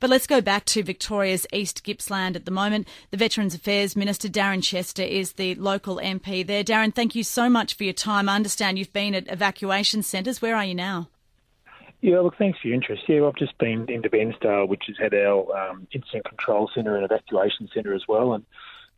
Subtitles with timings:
[0.00, 2.86] But let's go back to Victoria's East Gippsland at the moment.
[3.10, 6.62] The Veterans Affairs Minister Darren Chester is the local MP there.
[6.62, 8.28] Darren, thank you so much for your time.
[8.28, 10.40] I understand you've been at evacuation centres.
[10.40, 11.08] Where are you now?
[12.00, 13.02] Yeah, look, thanks for your interest.
[13.08, 17.04] Yeah, I've just been into Bairnsdale, which has had our um, incident control centre and
[17.04, 18.44] evacuation centre as well, and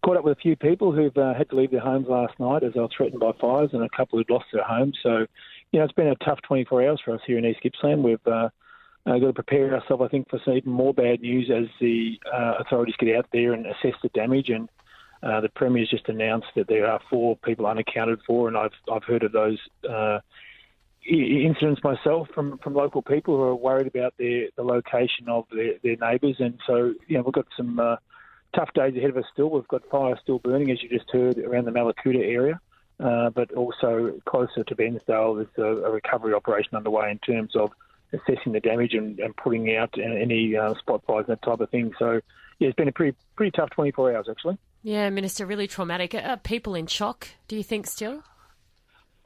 [0.05, 2.63] caught up with a few people who've uh, had to leave their homes last night
[2.63, 4.99] as they were threatened by fires, and a couple who'd lost their homes.
[5.03, 5.27] So,
[5.73, 8.03] you know, it's been a tough 24 hours for us here in East Gippsland.
[8.03, 8.51] We've uh,
[9.07, 12.19] uh, got to prepare ourselves, I think, for some even more bad news as the
[12.33, 14.51] uh, authorities get out there and assess the damage.
[14.51, 14.69] And
[15.23, 19.05] uh, the Premier's just announced that there are four people unaccounted for, and I've I've
[19.05, 19.59] heard of those
[19.89, 20.21] uh,
[21.07, 25.75] incidents myself from, from local people who are worried about their, the location of their,
[25.83, 26.37] their neighbours.
[26.39, 27.97] And so, you know, we've got some uh,
[28.55, 29.51] tough days ahead of us still.
[29.51, 32.61] We've got fire still burning, as you just heard, around the Mallacoota area.
[32.99, 37.71] Uh, but also closer to Bairnsdale, there's a, a, recovery operation underway in terms of
[38.13, 41.71] assessing the damage and, and putting out any uh, spot fires and that type of
[41.71, 41.93] thing.
[41.99, 42.21] So,
[42.59, 44.59] yeah, it's been a pretty pretty tough 24 hours, actually.
[44.83, 46.15] Yeah, Minister, really traumatic.
[46.15, 48.23] Are people in shock, do you think, still?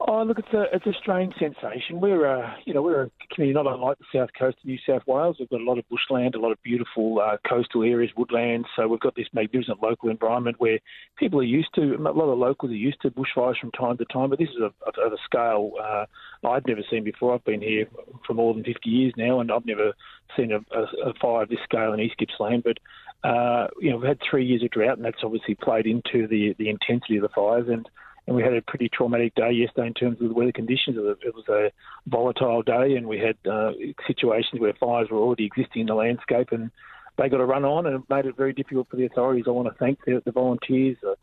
[0.01, 2.01] Oh, look, it's a it's a strange sensation.
[2.01, 4.77] We're a uh, you know we're a community not unlike the south coast of New
[4.87, 5.37] South Wales.
[5.39, 8.67] We've got a lot of bushland, a lot of beautiful uh, coastal areas, woodlands.
[8.75, 10.79] So we've got this magnificent local environment where
[11.17, 11.95] people are used to.
[11.95, 14.61] A lot of locals are used to bushfires from time to time, but this is
[14.61, 14.65] a,
[15.01, 16.05] of a scale uh,
[16.45, 17.33] I've never seen before.
[17.33, 17.87] I've been here
[18.27, 19.93] for more than 50 years now, and I've never
[20.35, 22.65] seen a, a, a fire of this scale in East Gippsland.
[22.65, 22.79] But
[23.27, 26.53] uh, you know, we've had three years of drought, and that's obviously played into the
[26.59, 27.87] the intensity of the fires and
[28.27, 30.97] and we had a pretty traumatic day yesterday in terms of the weather conditions.
[30.97, 31.71] It was a
[32.09, 33.71] volatile day, and we had uh,
[34.07, 36.71] situations where fires were already existing in the landscape, and
[37.17, 39.45] they got a run on, and it made it very difficult for the authorities.
[39.47, 41.15] I want to thank the, the volunteers, the,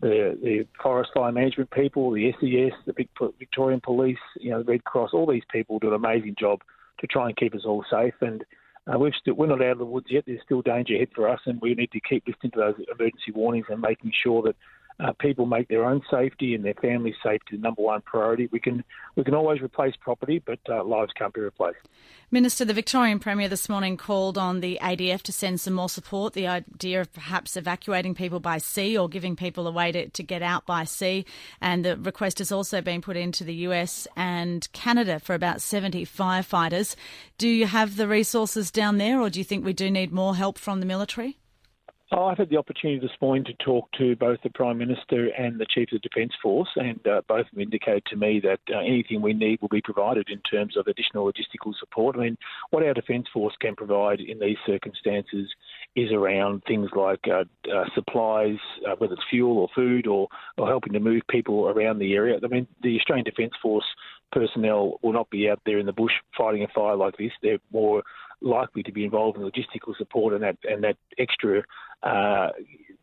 [0.00, 3.06] the, the forest fire management people, the SES, the
[3.38, 5.10] Victorian Police, you know, the Red Cross.
[5.12, 6.60] All these people do an amazing job
[7.00, 8.44] to try and keep us all safe, and.
[8.90, 10.24] Uh, still, we're not out of the woods yet.
[10.26, 13.32] There's still danger ahead for us, and we need to keep listening to those emergency
[13.34, 14.56] warnings and making sure that
[15.00, 18.48] uh, people make their own safety and their family safety the number one priority.
[18.50, 18.82] We can
[19.14, 21.78] we can always replace property, but uh, lives can't be replaced.
[22.30, 26.34] Minister, the Victorian Premier this morning called on the ADF to send some more support.
[26.34, 30.22] The idea of perhaps evacuating people by sea or giving people a way to, to
[30.22, 31.24] get out by sea.
[31.60, 36.04] And the request has also been put into the US and Canada for about 70
[36.04, 36.96] firefighters.
[37.38, 40.36] Do you have the resources down there, or do you think we do need more
[40.36, 41.38] help from the military?
[42.10, 45.60] Oh, I've had the opportunity this morning to talk to both the Prime Minister and
[45.60, 48.60] the Chief of the Defence Force, and uh, both of them indicated to me that
[48.74, 52.16] uh, anything we need will be provided in terms of additional logistical support.
[52.16, 52.38] I mean,
[52.70, 55.50] what our Defence Force can provide in these circumstances
[55.96, 60.66] is around things like uh, uh supplies, uh, whether it's fuel or food, or, or
[60.66, 62.38] helping to move people around the area.
[62.42, 63.84] I mean, the Australian Defence Force
[64.32, 67.32] personnel will not be out there in the bush fighting a fire like this.
[67.42, 68.02] They're more
[68.40, 71.62] likely to be involved in logistical support and that and that extra
[72.02, 72.50] uh,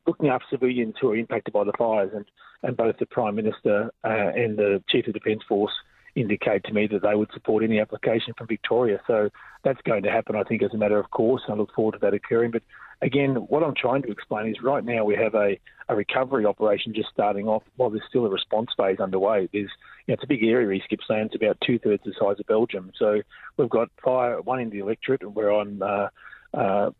[0.08, 2.12] looking after civilians who are impacted by the fires.
[2.16, 2.26] And,
[2.64, 5.74] and both the Prime Minister uh, and the Chief of Defence Force
[6.16, 9.00] indicate to me that they would support any application from Victoria.
[9.06, 9.30] So
[9.64, 11.42] that's going to happen, I think, as a matter of course.
[11.46, 12.52] And I look forward to that occurring.
[12.52, 12.64] But
[13.02, 15.60] again, what I'm trying to explain is right now we have a,
[15.90, 19.50] a recovery operation just starting off while there's still a response phase underway.
[19.52, 19.70] There's,
[20.08, 21.28] you know, it's a big area, East Gippsland.
[21.28, 22.92] It's about two thirds the size of Belgium.
[22.98, 23.22] So
[23.58, 25.82] we've got fire, one in the electorate where I'm.
[25.82, 26.08] Uh,
[26.54, 26.92] uh,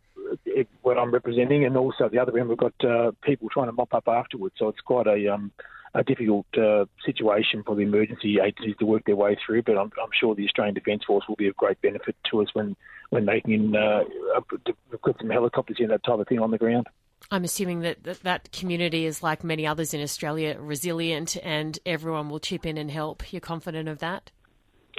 [0.82, 3.94] what I'm representing, and also the other end we've got uh, people trying to mop
[3.94, 4.56] up afterwards.
[4.58, 5.52] So it's quite a um,
[5.96, 9.62] a difficult uh, situation for the emergency agencies to work their way through.
[9.62, 12.48] But I'm, I'm, sure the Australian Defence Force will be of great benefit to us
[12.52, 12.76] when
[13.10, 14.02] when making in uh,
[15.02, 16.86] put some helicopters and that type of thing on the ground.
[17.30, 22.28] I'm assuming that, that that community is like many others in Australia, resilient, and everyone
[22.28, 23.32] will chip in and help.
[23.32, 24.30] You're confident of that?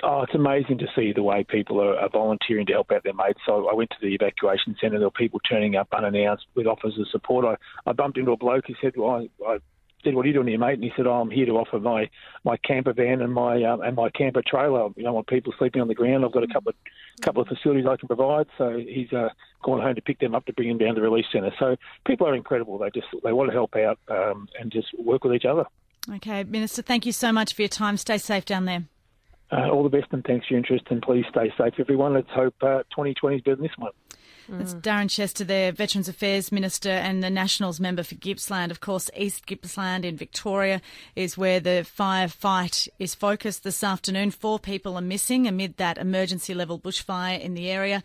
[0.03, 3.13] Oh, it's amazing to see the way people are, are, volunteering to help out their
[3.13, 3.39] mates.
[3.45, 4.99] So I went to the evacuation centre.
[4.99, 7.45] There were people turning up unannounced with offers of support.
[7.45, 9.57] I, I bumped into a bloke who said, well, I, I
[10.07, 11.79] said, "What are you doing here, mate?" And he said, oh, "I'm here to offer
[11.79, 12.09] my,
[12.43, 14.89] my camper van and my um, and my camper trailer.
[14.95, 16.23] You know, want people sleeping on the ground.
[16.23, 16.75] I've got a couple of
[17.21, 19.29] couple of facilities I can provide." So he's uh,
[19.63, 21.51] gone home to pick them up to bring them down to the release centre.
[21.59, 22.77] So people are incredible.
[22.77, 25.65] They just they want to help out um, and just work with each other.
[26.15, 27.97] Okay, Minister, thank you so much for your time.
[27.97, 28.85] Stay safe down there.
[29.51, 32.13] Uh, all the best and thanks for your interest and please stay safe, everyone.
[32.13, 33.91] Let's hope uh, 2020 is better than this one.
[34.49, 34.81] That's mm.
[34.81, 38.71] Darren Chester there, Veterans Affairs Minister and the Nationals member for Gippsland.
[38.71, 40.81] Of course, East Gippsland in Victoria
[41.15, 44.31] is where the firefight is focused this afternoon.
[44.31, 48.03] Four people are missing amid that emergency level bushfire in the area.